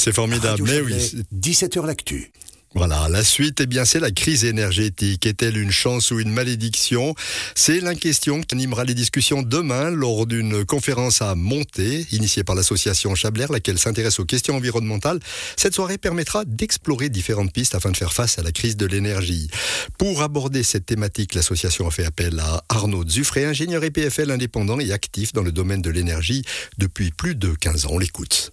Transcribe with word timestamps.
C'est 0.00 0.14
formidable, 0.14 0.62
mais 0.64 0.80
oui. 0.80 0.94
17h 1.34 1.84
l'actu. 1.84 2.32
Voilà, 2.74 3.06
la 3.10 3.22
suite, 3.22 3.60
eh 3.60 3.66
bien, 3.66 3.84
c'est 3.84 4.00
la 4.00 4.10
crise 4.10 4.46
énergétique. 4.46 5.26
Est-elle 5.26 5.58
une 5.58 5.70
chance 5.70 6.10
ou 6.10 6.20
une 6.20 6.30
malédiction? 6.30 7.14
C'est 7.54 7.80
la 7.80 7.94
question 7.94 8.40
qui 8.40 8.54
animera 8.54 8.84
les 8.84 8.94
discussions 8.94 9.42
demain 9.42 9.90
lors 9.90 10.24
d'une 10.24 10.64
conférence 10.64 11.20
à 11.20 11.34
Monter, 11.34 12.06
initiée 12.12 12.44
par 12.44 12.54
l'association 12.54 13.14
Chabler, 13.14 13.44
laquelle 13.50 13.78
s'intéresse 13.78 14.20
aux 14.20 14.24
questions 14.24 14.56
environnementales. 14.56 15.20
Cette 15.58 15.74
soirée 15.74 15.98
permettra 15.98 16.46
d'explorer 16.46 17.10
différentes 17.10 17.52
pistes 17.52 17.74
afin 17.74 17.90
de 17.90 17.96
faire 17.98 18.14
face 18.14 18.38
à 18.38 18.42
la 18.42 18.52
crise 18.52 18.78
de 18.78 18.86
l'énergie. 18.86 19.50
Pour 19.98 20.22
aborder 20.22 20.62
cette 20.62 20.86
thématique, 20.86 21.34
l'association 21.34 21.86
a 21.88 21.90
fait 21.90 22.06
appel 22.06 22.40
à 22.40 22.64
Arnaud 22.70 23.06
Zuffré, 23.06 23.44
ingénieur 23.44 23.84
EPFL 23.84 24.30
indépendant 24.30 24.80
et 24.80 24.92
actif 24.92 25.34
dans 25.34 25.42
le 25.42 25.52
domaine 25.52 25.82
de 25.82 25.90
l'énergie 25.90 26.42
depuis 26.78 27.10
plus 27.10 27.34
de 27.34 27.50
15 27.52 27.84
ans. 27.84 27.90
On 27.92 27.98
l'écoute 27.98 28.52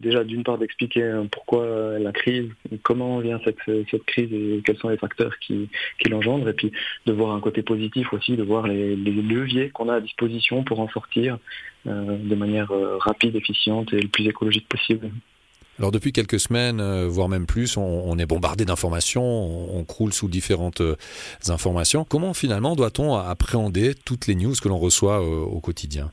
déjà 0.00 0.24
d'une 0.24 0.42
part 0.42 0.58
d'expliquer 0.58 1.02
euh, 1.02 1.24
pourquoi 1.30 1.62
euh, 1.62 1.98
la 1.98 2.12
crise, 2.12 2.48
comment 2.82 3.18
vient 3.20 3.40
cette, 3.44 3.58
cette 3.90 4.04
crise 4.04 4.32
et 4.32 4.62
quels 4.64 4.78
sont 4.78 4.88
les 4.88 4.96
facteurs 4.96 5.32
qui, 5.38 5.68
l'engendrent, 6.08 6.48
et 6.48 6.54
puis 6.54 6.72
de 7.06 7.12
voir 7.12 7.34
un 7.34 7.40
côté 7.40 7.62
positif 7.62 8.12
aussi, 8.12 8.36
de 8.36 8.42
voir 8.42 8.66
les, 8.66 8.96
leviers 8.96 9.70
qu'on 9.70 9.88
a 9.88 9.96
à 9.96 10.00
disposition 10.00 10.64
pour 10.64 10.80
en 10.80 10.88
sortir 10.88 11.38
euh, 11.86 12.16
de 12.16 12.34
manière 12.34 12.72
rapide, 13.00 13.36
efficiente 13.36 13.92
et 13.92 14.00
le 14.00 14.08
plus 14.08 14.26
écologique 14.26 14.68
possible. 14.68 15.10
Alors 15.78 15.92
depuis 15.92 16.12
quelques 16.12 16.40
semaines, 16.40 16.82
voire 17.06 17.28
même 17.28 17.46
plus, 17.46 17.76
on, 17.76 18.18
est 18.18 18.26
bombardé 18.26 18.64
d'informations, 18.66 19.76
on, 19.78 19.84
croule 19.84 20.12
sous 20.12 20.28
différentes 20.28 20.82
informations. 21.48 22.04
Comment 22.04 22.34
finalement 22.34 22.76
doit-on 22.76 23.14
appréhender 23.14 23.94
toutes 23.94 24.26
les 24.26 24.34
news 24.34 24.54
que 24.60 24.68
l'on 24.68 24.78
reçoit 24.78 25.22
au 25.22 25.60
quotidien? 25.60 26.10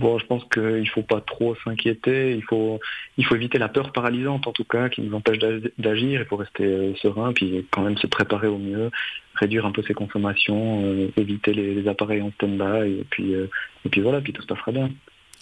Bon, 0.00 0.18
je 0.18 0.24
pense 0.24 0.42
qu'il 0.50 0.62
ne 0.62 0.84
faut 0.86 1.02
pas 1.02 1.20
trop 1.20 1.54
s'inquiéter. 1.62 2.34
Il 2.34 2.42
faut, 2.42 2.80
il 3.18 3.26
faut 3.26 3.34
éviter 3.34 3.58
la 3.58 3.68
peur 3.68 3.92
paralysante, 3.92 4.46
en 4.46 4.52
tout 4.52 4.64
cas, 4.64 4.88
qui 4.88 5.02
nous 5.02 5.14
empêche 5.14 5.38
d'agir. 5.76 6.22
Il 6.22 6.24
faut 6.24 6.36
rester 6.36 6.64
euh, 6.64 6.94
serein, 7.02 7.34
puis 7.34 7.66
quand 7.70 7.82
même 7.82 7.98
se 7.98 8.06
préparer 8.06 8.46
au 8.48 8.56
mieux, 8.56 8.90
réduire 9.34 9.66
un 9.66 9.72
peu 9.72 9.82
ses 9.82 9.92
consommations, 9.92 10.82
euh, 10.86 11.10
éviter 11.18 11.52
les, 11.52 11.86
appareils 11.86 12.22
en 12.22 12.30
stand-by, 12.32 13.00
et 13.00 13.06
puis, 13.10 13.34
euh, 13.34 13.50
et 13.84 13.90
puis 13.90 14.00
voilà, 14.00 14.22
puis 14.22 14.32
tout 14.32 14.40
se 14.40 14.46
passera 14.46 14.72
bien. 14.72 14.90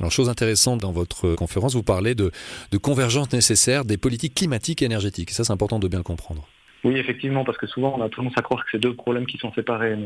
Alors, 0.01 0.11
chose 0.11 0.29
intéressante 0.29 0.81
dans 0.81 0.93
votre 0.93 1.37
conférence, 1.37 1.75
vous 1.75 1.85
parlez 1.85 2.17
de, 2.17 2.33
de 2.73 2.79
convergence 2.79 3.33
nécessaire 3.33 3.85
des 3.85 3.97
politiques 3.97 4.35
climatiques 4.35 4.83
et 4.83 4.87
énergétiques. 4.87 5.31
Ça, 5.31 5.45
c'est 5.45 5.53
important 5.53 5.79
de 5.79 5.87
bien 5.87 6.01
le 6.01 6.05
comprendre. 6.05 6.49
Oui, 6.85 6.97
effectivement, 6.97 7.45
parce 7.45 7.59
que 7.59 7.67
souvent 7.67 7.95
on 7.99 8.03
a 8.03 8.09
tendance 8.09 8.35
à 8.37 8.43
croire 8.43 8.65
que 8.65 8.71
c'est 8.71 8.79
deux 8.79 8.95
problèmes 8.95 9.27
qui 9.27 9.37
sont 9.39 9.53
séparés. 9.53 9.97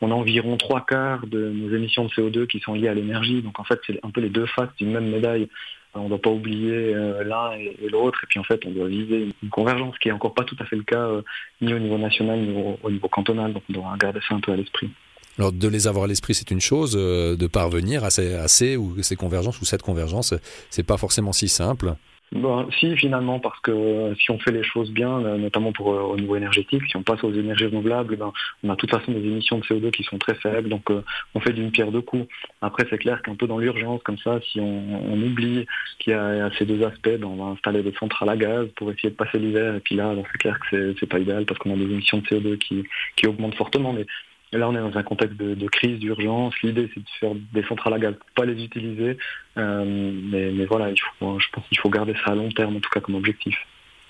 on 0.00 0.10
a 0.10 0.14
environ 0.14 0.56
trois 0.56 0.84
quarts 0.84 1.26
de 1.26 1.50
nos 1.50 1.74
émissions 1.76 2.04
de 2.04 2.10
CO2 2.10 2.46
qui 2.46 2.60
sont 2.60 2.74
liées 2.74 2.88
à 2.88 2.94
l'énergie. 2.94 3.42
Donc 3.42 3.60
en 3.60 3.64
fait, 3.64 3.78
c'est 3.86 4.00
un 4.02 4.10
peu 4.10 4.20
les 4.20 4.30
deux 4.30 4.46
faces 4.46 4.70
d'une 4.78 4.92
même 4.92 5.10
médaille. 5.10 5.48
On 5.94 6.04
ne 6.04 6.08
doit 6.08 6.22
pas 6.22 6.30
oublier 6.30 6.94
euh, 6.94 7.22
l'un 7.22 7.52
et, 7.52 7.76
l'autre. 7.90 8.20
Et 8.24 8.26
puis 8.26 8.38
en 8.38 8.44
fait, 8.44 8.64
on 8.64 8.70
doit 8.70 8.88
viser 8.88 9.28
une 9.42 9.50
convergence 9.50 9.98
qui 9.98 10.08
n'est 10.08 10.14
encore 10.14 10.32
pas 10.32 10.44
tout 10.44 10.56
à 10.58 10.64
fait 10.64 10.76
le 10.76 10.84
cas, 10.84 11.06
euh, 11.06 11.20
ni 11.60 11.74
au 11.74 11.78
niveau 11.78 11.98
national, 11.98 12.40
ni 12.40 12.76
au, 12.82 12.90
niveau 12.90 13.08
cantonal. 13.08 13.52
Donc 13.52 13.62
on 13.68 13.72
doit 13.74 13.94
garder 13.98 14.20
ça 14.26 14.34
un 14.34 14.40
peu 14.40 14.52
à 14.52 14.56
l'esprit. 14.56 14.88
Alors 15.38 15.52
de 15.52 15.68
les 15.68 15.86
avoir 15.86 16.04
à 16.04 16.06
l'esprit, 16.06 16.34
c'est 16.34 16.50
une 16.50 16.62
chose. 16.62 16.96
Euh, 16.98 17.36
de 17.36 17.46
parvenir 17.46 18.04
à 18.04 18.10
ces, 18.10 18.34
à 18.34 18.48
ces, 18.48 18.78
ou 18.78 19.02
ces 19.02 19.16
convergences 19.16 19.60
ou 19.60 19.66
cette 19.66 19.82
convergence, 19.82 20.32
c'est 20.70 20.86
pas 20.86 20.96
forcément 20.96 21.32
si 21.34 21.48
simple. 21.48 21.94
Bon, 22.32 22.66
si 22.70 22.96
finalement, 22.96 23.38
parce 23.40 23.60
que 23.60 23.70
euh, 23.70 24.14
si 24.14 24.30
on 24.30 24.38
fait 24.38 24.52
les 24.52 24.62
choses 24.62 24.90
bien, 24.90 25.20
euh, 25.20 25.36
notamment 25.36 25.70
pour 25.70 25.92
euh, 25.92 26.00
au 26.00 26.16
niveau 26.16 26.34
énergétique, 26.34 26.82
si 26.88 26.96
on 26.96 27.02
passe 27.02 27.22
aux 27.24 27.32
énergies 27.32 27.66
renouvelables, 27.66 28.16
ben, 28.16 28.32
on 28.64 28.70
a 28.70 28.72
de 28.72 28.78
toute 28.78 28.90
façon 28.90 29.12
des 29.12 29.18
émissions 29.18 29.58
de 29.58 29.64
CO2 29.64 29.90
qui 29.90 30.02
sont 30.02 30.16
très 30.16 30.34
faibles, 30.36 30.70
donc 30.70 30.90
on 31.34 31.40
fait 31.40 31.52
d'une 31.52 31.70
pierre 31.70 31.92
deux 31.92 32.00
coups. 32.00 32.26
Après, 32.62 32.86
c'est 32.88 32.96
clair 32.96 33.20
qu'un 33.20 33.34
peu 33.34 33.46
dans 33.46 33.58
l'urgence, 33.58 34.02
comme 34.02 34.16
ça, 34.16 34.40
si 34.50 34.60
on, 34.60 35.12
oublie 35.12 35.66
qu'il 35.98 36.14
y, 36.14 36.16
a 36.16 36.50
ces 36.58 36.64
deux 36.64 36.82
aspects, 36.82 37.18
ben, 37.18 37.24
on 37.24 37.36
va 37.36 37.50
installer 37.50 37.82
des 37.82 37.92
centrales 37.92 38.30
à 38.30 38.36
gaz 38.38 38.66
pour 38.76 38.90
essayer 38.90 39.10
de 39.10 39.14
passer 39.14 39.38
l'hiver, 39.38 39.74
et 39.74 39.80
puis 39.80 39.94
là, 39.94 40.14
c'est 40.32 40.38
clair 40.38 40.58
que 40.70 40.94
c'est 40.98 41.06
pas 41.06 41.18
idéal 41.18 41.44
parce 41.44 41.58
qu'on 41.58 41.74
a 41.74 41.76
des 41.76 41.84
émissions 41.84 42.18
de 42.18 42.24
CO2 42.24 42.56
qui, 42.56 42.84
qui 43.14 43.26
augmentent 43.26 43.56
fortement. 43.56 43.94
Là, 44.58 44.68
on 44.68 44.74
est 44.74 44.80
dans 44.80 44.96
un 44.96 45.02
contexte 45.02 45.36
de, 45.36 45.68
crise, 45.68 45.98
d'urgence. 45.98 46.54
L'idée, 46.62 46.90
c'est 46.92 47.00
de 47.00 47.08
faire 47.20 47.32
des 47.52 47.62
centrales 47.64 47.94
à 47.94 47.98
gaz, 47.98 48.14
pas 48.34 48.44
les 48.44 48.62
utiliser. 48.62 49.16
Euh, 49.56 50.12
mais, 50.30 50.64
voilà, 50.66 50.92
je 50.94 51.02
pense 51.18 51.42
qu'il 51.68 51.78
faut 51.78 51.90
garder 51.90 52.14
ça 52.24 52.32
à 52.32 52.34
long 52.34 52.50
terme, 52.50 52.76
en 52.76 52.80
tout 52.80 52.90
cas 52.90 53.00
comme 53.00 53.14
objectif. 53.14 53.56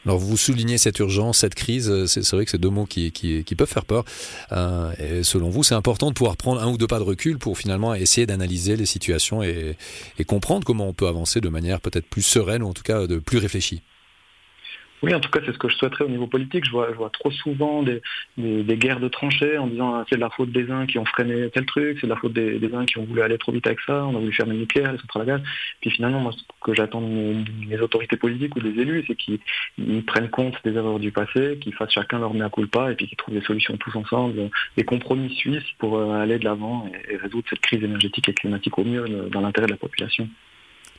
Alors 0.04 0.19
vous 0.19 0.36
soulignez 0.36 0.78
cette 0.78 0.98
urgence, 0.98 1.38
cette 1.38 1.54
crise, 1.54 2.06
c'est 2.06 2.28
vrai 2.32 2.44
que 2.44 2.50
c'est 2.50 2.60
deux 2.60 2.70
mots 2.70 2.86
qui, 2.86 3.12
peuvent 3.56 3.69
faire 3.69 3.84
peur. 3.84 4.04
Euh, 4.50 4.92
et 4.98 5.22
selon 5.22 5.48
vous, 5.48 5.62
c'est 5.62 5.76
important 5.76 6.08
de 6.08 6.14
pouvoir 6.14 6.36
prendre 6.36 6.60
un 6.60 6.69
ou 6.72 6.76
deux 6.76 6.88
pas 6.88 6.98
de 6.98 7.04
recul 7.04 7.38
pour 7.38 7.56
finalement 7.56 7.94
essayer 7.94 8.26
d'analyser 8.26 8.76
les 8.76 8.86
situations 8.86 9.44
et, 9.44 9.76
et 10.19 10.25
comprendre 10.25 10.64
comment 10.66 10.88
on 10.88 10.92
peut 10.92 11.06
avancer 11.06 11.41
de 11.41 11.48
manière 11.48 11.81
peut-être 11.81 12.06
plus 12.06 12.22
sereine 12.22 12.64
ou 12.64 12.69
en 12.69 12.72
tout 12.72 12.82
cas 12.82 13.06
de 13.06 13.19
plus 13.19 13.38
réfléchie. 13.38 13.82
Oui, 15.02 15.12
en 15.12 15.20
tout 15.20 15.30
cas, 15.30 15.40
c'est 15.44 15.52
ce 15.52 15.58
que 15.58 15.68
je 15.68 15.76
souhaiterais 15.76 16.04
au 16.04 16.08
niveau 16.08 16.28
politique. 16.28 16.64
Je 16.64 16.70
vois, 16.70 17.10
trop 17.12 17.32
souvent 17.32 17.82
des, 17.82 18.00
guerres 18.76 19.00
de 19.00 19.08
tranchées 19.08 19.58
en 19.58 19.66
disant 19.66 19.94
ah, 19.94 20.04
c'est 20.08 20.14
de 20.14 20.20
la 20.20 20.30
faute 20.30 20.52
des 20.52 20.70
uns 20.70 20.86
qui 20.86 20.98
ont 20.98 21.04
freiné 21.04 21.50
tel 21.50 21.66
truc, 21.66 21.98
c'est 22.00 22.06
de 22.06 22.12
la 22.12 22.16
faute 22.16 22.32
des, 22.32 22.72
uns 22.72 22.84
qui 22.84 22.98
ont 22.98 23.04
voulu 23.04 23.20
aller 23.20 23.36
trop 23.36 23.50
vite 23.50 23.66
avec 23.66 23.80
ça, 23.80 24.04
on 24.06 24.14
a 24.14 24.20
voulu 24.20 24.32
faire 24.32 24.46
le 24.46 24.54
nucléaire, 24.54 24.92
les 24.92 24.98
centrales 24.98 25.22
à 25.22 25.26
gaz. 25.26 25.42
Puis 25.80 25.90
finalement, 25.90 26.20
moi, 26.20 26.32
ce 26.32 26.42
que 26.64 26.74
j'attends 26.74 27.02
des 27.02 27.80
autorités 27.80 28.16
politiques 28.16 28.54
ou 28.54 28.60
des 28.60 28.80
élus, 28.80 29.04
c'est 29.08 29.16
qu'ils 29.16 29.40
prennent 30.04 30.30
compte 30.30 30.54
des 30.64 30.74
erreurs 30.74 31.00
du 31.00 31.10
passé, 31.10 31.58
qu'ils 31.60 31.74
fassent 31.74 31.92
chacun 31.92 32.20
leur 32.20 32.32
mea 32.32 32.48
culpa 32.48 32.92
et 32.92 32.94
puis 32.94 33.08
qu'ils 33.08 33.19
trouvent 33.19 33.34
des 33.34 33.44
solutions 33.44 33.76
tous 33.76 33.96
ensemble, 33.96 34.50
des 34.76 34.84
compromis 34.84 35.34
suisses 35.34 35.70
pour 35.78 35.98
euh, 35.98 36.12
aller 36.22 36.38
de 36.38 36.44
l'avant 36.44 36.88
et 37.10 37.16
résoudre 37.16 37.46
cette 37.50 37.60
crise 37.60 37.82
énergétique 37.82 38.28
et 38.28 38.34
climatique 38.34 38.78
au 38.78 38.84
mieux 38.84 39.28
dans 39.32 39.40
l'intérêt 39.40 39.66
de 39.66 39.72
la 39.72 39.78
population. 39.78 40.28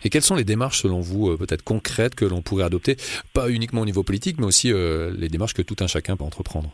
Et 0.03 0.09
quelles 0.09 0.22
sont 0.22 0.36
les 0.36 0.44
démarches, 0.44 0.81
selon 0.81 1.00
vous, 1.00 1.30
euh, 1.30 1.38
peut-être 1.38 1.64
concrètes 1.64 2.16
que 2.16 2.25
l'on 2.25 2.41
pourrait 2.41 2.66
adopter, 2.66 2.97
pas 3.34 3.50
uniquement 3.50 3.81
au 3.81 3.86
niveau 3.86 4.03
politique, 4.03 4.38
mais 4.40 4.46
aussi 4.46 4.72
euh, 4.72 5.14
les 5.18 5.30
démarches 5.30 5.53
que 5.53 5.62
tout 5.62 5.78
un 5.80 5.88
chacun 5.88 6.18
peut 6.18 6.24
entreprendre? 6.24 6.69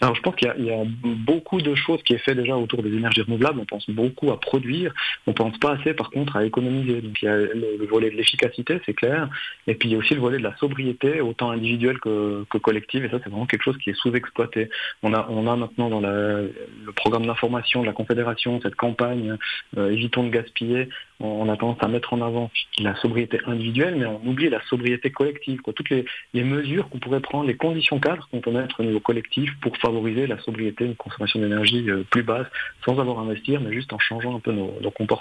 Alors 0.00 0.14
je 0.16 0.20
pense 0.20 0.34
qu'il 0.36 0.48
y, 0.48 0.70
a 0.70 0.84
beaucoup 1.02 1.62
de 1.62 1.74
choses 1.74 2.02
qui 2.02 2.12
est 2.12 2.18
fait 2.18 2.34
déjà 2.34 2.56
autour 2.56 2.82
des 2.82 2.92
énergies 2.92 3.22
renouvelables. 3.22 3.60
On 3.60 3.64
pense 3.64 3.88
beaucoup 3.88 4.30
à 4.32 4.38
produire, 4.38 4.92
on 5.26 5.32
pense 5.32 5.56
pas 5.58 5.72
assez 5.72 5.94
par 5.94 6.10
contre 6.10 6.36
à 6.36 6.44
économiser. 6.44 7.00
Donc 7.00 7.22
il 7.22 7.24
y 7.24 7.28
a 7.28 7.36
le, 7.36 7.86
volet 7.86 8.10
de 8.10 8.16
l'efficacité, 8.16 8.80
c'est 8.86 8.94
clair, 8.94 9.28
et 9.66 9.74
puis 9.74 9.88
il 9.88 9.92
y 9.92 9.94
a 9.94 9.98
aussi 9.98 10.14
le 10.14 10.20
volet 10.20 10.38
de 10.38 10.42
la 10.42 10.56
sobriété, 10.56 11.20
autant 11.20 11.50
individuelle 11.50 11.98
que, 11.98 12.44
collective, 12.58 13.04
et 13.04 13.08
ça 13.08 13.18
c'est 13.22 13.30
vraiment 13.30 13.46
quelque 13.46 13.62
chose 13.62 13.78
qui 13.78 13.90
est 13.90 13.94
sous-exploité. 13.94 14.70
On 15.02 15.12
a, 15.12 15.26
on 15.30 15.46
a 15.46 15.56
maintenant 15.56 15.88
dans 15.88 16.00
le 16.00 16.52
programme 16.96 17.26
d'information 17.26 17.82
de 17.82 17.86
la 17.86 17.92
Confédération 17.92 18.60
cette 18.62 18.76
campagne 18.76 19.36
euh, 19.76 19.90
Évitons 19.90 20.24
de 20.24 20.30
gaspiller. 20.30 20.88
On, 21.20 21.48
a 21.48 21.56
tendance 21.56 21.78
à 21.80 21.88
mettre 21.88 22.12
en 22.12 22.20
avant 22.20 22.50
la 22.80 22.96
sobriété 22.96 23.38
individuelle, 23.46 23.94
mais 23.96 24.04
on 24.04 24.20
oublie 24.26 24.48
la 24.48 24.60
sobriété 24.62 25.10
collective. 25.10 25.60
Quoi. 25.60 25.72
Toutes 25.72 25.90
les, 25.90 26.04
les 26.32 26.42
mesures 26.42 26.88
qu'on 26.88 26.98
pourrait 26.98 27.20
prendre, 27.20 27.46
les 27.46 27.56
conditions 27.56 28.00
cadres 28.00 28.28
qu'on 28.30 28.40
peut 28.40 28.50
mettre 28.50 28.80
au 28.80 28.82
niveau 28.82 29.00
collectif 29.00 29.52
pour 29.60 29.76
favoriser 29.76 30.26
la 30.26 30.38
sobriété, 30.40 30.84
une 30.84 30.96
consommation 30.96 31.38
d'énergie 31.38 31.88
euh, 31.88 32.02
plus 32.10 32.24
basse, 32.24 32.48
sans 32.84 32.98
avoir 32.98 33.20
à 33.20 33.22
investir, 33.22 33.60
mais 33.60 33.72
juste 33.72 33.92
en 33.92 33.98
changeant 33.98 34.36
un 34.36 34.40
peu 34.40 34.52
nos, 34.52 34.72
comportements 34.90 35.13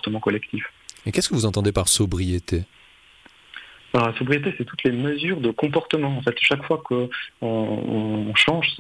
Et 1.06 1.12
qu'est-ce 1.12 1.30
que 1.30 1.36
vous 1.36 1.46
entendez 1.46 1.72
par 1.72 1.88
sobriété? 1.88 2.64
La 3.94 4.14
sobriété, 4.18 4.54
c'est 4.58 4.66
toutes 4.66 4.84
les 4.84 4.92
mesures 4.92 5.40
de 5.40 5.52
comportement. 5.52 6.18
En 6.18 6.22
fait, 6.22 6.36
chaque 6.40 6.64
fois 6.66 6.82
qu'on 6.84 7.10
on 7.42 8.34
change 8.36 8.76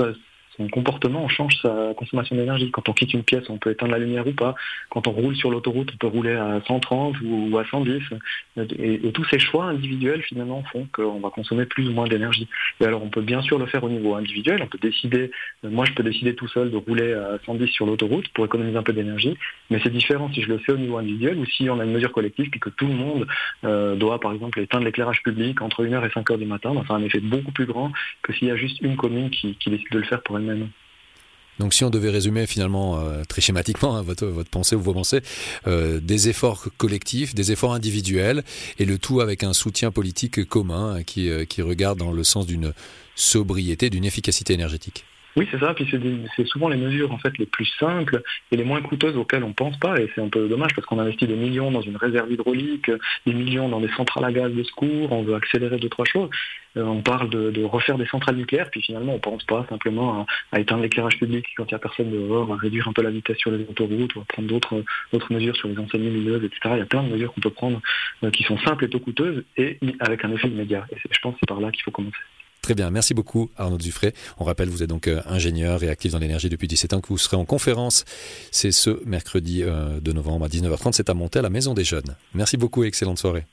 son 0.58 0.68
comportement, 0.68 1.24
on 1.24 1.30
change 1.30 1.58
sa 1.62 1.94
consommation 1.96 2.36
d'énergie. 2.36 2.69
Quand 2.72 2.88
on 2.90 2.94
quitte 2.94 3.14
une 3.14 3.24
pièce, 3.24 3.50
on 3.50 3.58
peut 3.58 3.72
éteindre 3.72 3.94
la 3.94 4.00
lumière 4.00 4.28
ou 4.28 4.34
pas. 4.34 4.56
Quand 4.90 5.08
on 5.08 5.12
roule 5.12 5.36
sur 5.36 5.50
l'autoroute, 5.50 5.90
on 5.94 5.97
peut 5.97 6.08
rouler 6.08 6.34
à 6.34 6.62
130 6.68 7.16
ou 7.24 7.58
à 7.58 7.66
110. 7.66 8.02
Et, 8.78 9.12
tous 9.13 9.25
ces 9.25 9.40
choix 9.40 9.66
individuels, 9.66 10.22
finalement, 10.22 10.63
font 10.72 10.88
qu'on 10.92 11.19
va 11.19 11.30
consommer 11.30 11.66
plus 11.66 11.88
ou 11.88 11.92
moins 11.92 12.08
d'énergie. 12.08 12.47
Et 12.80 12.86
alors, 12.86 13.03
on 13.03 13.09
peut 13.09 13.22
bien 13.22 13.42
sûr 13.42 13.58
le 13.58 13.66
faire 13.66 13.84
au 13.84 13.90
niveau 13.90 14.16
individuel. 14.16 14.62
On 14.63 14.68
peut 14.68 14.80
décider, 14.81 15.31
moi, 15.63 15.86
je 15.86 15.94
peux 15.94 16.03
décider 16.03 16.36
tout 16.36 16.47
seul 16.47 16.72
de 16.72 16.78
rouler 16.78 17.13
à 17.13 17.38
110 17.46 17.68
sur 17.68 17.86
l'autoroute 17.86 18.28
pour 18.30 18.46
économiser 18.46 18.78
un 18.78 18.84
peu 18.84 18.94
d'énergie. 18.94 19.38
Mais 19.69 19.80
c'est 19.84 19.92
différent 19.92 20.31
si 20.34 20.42
je 20.42 20.50
le 20.50 20.59
fais 20.59 20.74
au 20.74 20.78
niveau 20.78 20.97
individuel 20.97 21.38
ou 21.38 21.46
si 21.46 21.69
on 21.69 21.80
a 21.80 21.84
une 21.84 21.92
mesure 21.92 22.12
collective 22.12 22.50
puis 22.50 22.59
que 22.59 22.69
tout 22.69 22.88
le 22.88 22.94
monde 22.94 23.28
euh, 23.63 23.96
doit, 23.96 24.19
par 24.19 24.34
exemple, 24.34 24.59
éteindre 24.59 24.86
l'éclairage 24.86 25.24
public 25.24 25.62
entre 25.62 25.84
1h 25.84 26.06
et 26.06 26.09
5h 26.09 26.38
du 26.38 26.45
matin. 26.45 26.74
ça 26.88 26.94
a 26.94 26.98
un 26.98 27.04
effet 27.04 27.19
beaucoup 27.19 27.51
plus 27.51 27.66
grand 27.66 27.92
que 28.22 28.33
s'il 28.33 28.48
y 28.48 28.51
a 28.51 28.56
juste 28.56 28.81
une 28.81 28.95
commune 28.95 29.30
qui, 29.30 29.56
qui 29.56 29.69
décide 29.69 29.92
de 29.92 30.00
le 30.00 30.06
faire 30.06 30.22
pour 30.22 30.38
elle 30.38 30.43
donc 31.60 31.74
si 31.74 31.84
on 31.84 31.90
devait 31.90 32.10
résumer 32.10 32.48
finalement 32.48 33.00
euh, 33.00 33.24
très 33.25 33.42
schématiquement 33.42 33.95
hein, 33.95 34.01
votre, 34.01 34.25
votre 34.25 34.50
pensée 34.50 34.75
ou 34.75 34.81
vos 34.81 34.94
pensées, 34.94 35.22
euh, 35.68 36.00
des 36.00 36.30
efforts 36.30 36.68
collectifs, 36.78 37.36
des 37.36 37.51
efforts 37.51 37.74
individuels, 37.74 38.44
et 38.80 38.86
le 38.86 38.98
tout 38.98 39.22
avec 39.22 39.44
un 39.44 39.54
soutien 39.54 39.92
politique 39.92 40.45
commun 40.45 40.95
hein, 40.95 41.04
euh, 41.18 41.45
qui 41.45 41.62
regarde 41.62 42.00
dans 42.00 42.12
le 42.12 42.24
sens 42.24 42.48
d'une 42.48 42.74
sobriété, 43.16 43.90
d'une 43.90 44.06
efficacité 44.06 44.54
énergétique. 44.54 45.06
Oui, 45.35 45.47
c'est 45.50 45.59
ça. 45.59 45.74
Puis 45.74 45.89
c'est 46.35 46.45
souvent 46.45 46.69
les 46.69 46.77
mesures 46.77 47.12
en 47.12 47.18
fait 47.18 47.35
les 47.38 47.45
plus 47.45 47.65
simples 47.80 48.21
et 48.51 48.57
les 48.57 48.63
moins 48.63 48.81
coûteuses 48.81 49.18
auxquelles 49.18 49.44
on 49.44 49.53
pense 49.53 49.77
pas. 49.77 50.00
Et 50.00 50.09
c'est 50.13 50.21
un 50.21 50.30
peu 50.30 50.47
dommage 50.47 50.74
parce 50.75 50.85
qu'on 50.85 51.00
investit 51.00 51.25
des 51.25 51.35
millions 51.35 51.71
dans 51.71 51.81
une 51.81 51.97
réserve 51.97 52.31
hydraulique, 52.31 52.91
des 53.25 53.33
millions 53.33 53.69
dans 53.69 53.80
des 53.80 53.89
centrales 53.89 54.25
à 54.25 54.31
gaz 54.31 54.53
de 54.53 54.63
secours. 54.63 55.12
On 55.12 55.24
veut 55.24 55.35
accélérer 55.35 55.77
deux 55.77 55.89
trois 55.89 56.06
choses. 56.06 56.30
Euh, 56.77 56.83
on 56.83 57.01
parle 57.01 57.30
de, 57.30 57.63
refaire 57.63 57.97
des 57.97 58.06
centrales 58.06 58.35
nucléaires, 58.35 58.69
puis 58.71 58.81
finalement 58.81 59.13
on 59.13 59.19
pense 59.19 59.44
pas 59.44 59.65
simplement 59.69 60.25
à, 60.51 60.59
éteindre 60.59 60.81
l'éclairage 60.81 61.18
public 61.18 61.45
quand 61.56 61.65
il 61.65 61.74
n'y 61.74 61.75
a 61.75 61.79
personne 61.79 62.12
dehors, 62.12 62.51
à 62.51 62.56
réduire 62.56 62.88
un 62.88 62.94
peu 62.94 63.01
la 63.01 63.12
vitesse 63.12 63.38
sur 63.38 63.51
les 63.51 63.63
autoroutes, 63.63 64.15
ou 64.15 64.21
à 64.21 64.25
prendre 64.25 64.47
d'autres 64.47 64.83
d'autres 65.12 65.31
mesures 65.33 65.56
sur 65.56 65.68
les 65.68 65.77
enseignes 65.77 66.03
lumineuses, 66.03 66.44
etc. 66.44 66.59
Il 66.74 66.79
y 66.79 66.81
a 66.81 66.86
plein 66.86 67.03
de 67.03 67.09
mesures 67.09 67.33
qu'on 67.33 67.41
peut 67.41 67.50
prendre 67.51 67.81
euh, 68.24 68.31
qui 68.31 68.44
sont 68.44 68.57
simples 68.59 68.86
et 68.86 68.88
peu 68.88 69.00
coûteuses 69.00 69.44
et 69.57 69.79
avec 70.00 70.25
un 70.25 70.31
effet 70.31 70.47
immédiat. 70.47 70.86
Et 70.91 70.97
je 70.97 71.19
pense 71.21 71.33
que 71.33 71.39
c'est 71.41 71.50
par 71.50 71.59
là 71.59 71.71
qu'il 71.71 71.83
faut 71.83 71.91
commencer. 71.91 72.18
Très 72.63 72.74
bien, 72.74 72.89
merci 72.89 73.13
beaucoup 73.13 73.51
Arnaud 73.57 73.77
Dufray. 73.77 74.13
On 74.39 74.45
rappelle, 74.45 74.69
vous 74.69 74.81
êtes 74.81 74.89
donc 74.89 75.07
euh, 75.07 75.21
ingénieur 75.27 75.83
et 75.83 75.89
actif 75.89 76.13
dans 76.13 76.19
l'énergie 76.19 76.50
depuis 76.50 76.68
17 76.68 76.94
ans, 76.94 77.01
que 77.01 77.10
vous 77.10 77.18
serez 77.19 77.38
en 77.38 77.45
conférence. 77.45 78.06
C'est 78.51 78.71
ce 78.71 79.06
mercredi 79.06 79.63
2 80.01 80.13
novembre 80.13 80.45
à 80.45 80.48
19h30, 80.48 80.94
c'est 80.94 81.10
à 81.10 81.13
monter 81.13 81.39
à 81.39 81.42
la 81.42 81.50
Maison 81.50 81.75
des 81.75 81.83
Jeunes. 81.83 82.15
Merci 82.33 82.57
beaucoup 82.57 82.83
et 82.83 82.88
excellente 82.88 83.19
soirée. 83.19 83.45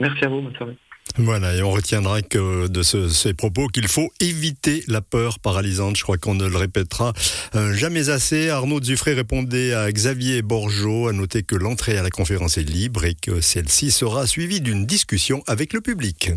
Merci 0.00 0.24
à 0.24 0.28
vous, 0.28 0.42
bonne 0.42 0.54
soirée. 0.54 0.76
Voilà, 1.16 1.54
et 1.54 1.62
on 1.62 1.70
retiendra 1.70 2.22
que 2.22 2.68
de 2.68 2.82
ces 2.82 3.34
propos 3.34 3.68
qu'il 3.68 3.88
faut 3.88 4.10
éviter 4.20 4.84
la 4.86 5.00
peur 5.00 5.38
paralysante. 5.38 5.96
Je 5.96 6.02
crois 6.02 6.18
qu'on 6.18 6.34
ne 6.34 6.46
le 6.46 6.56
répétera 6.56 7.12
euh, 7.54 7.72
jamais 7.72 8.10
assez. 8.10 8.50
Arnaud 8.50 8.80
Dufray 8.80 9.14
répondait 9.14 9.72
à 9.72 9.90
Xavier 9.90 10.42
Borgeot, 10.42 11.08
à 11.08 11.12
noter 11.12 11.42
que 11.42 11.56
l'entrée 11.56 11.96
à 11.96 12.02
la 12.02 12.10
conférence 12.10 12.58
est 12.58 12.62
libre 12.62 13.04
et 13.04 13.14
que 13.14 13.40
celle-ci 13.40 13.90
sera 13.90 14.26
suivie 14.26 14.60
d'une 14.60 14.86
discussion 14.86 15.42
avec 15.46 15.72
le 15.72 15.80
public. 15.80 16.32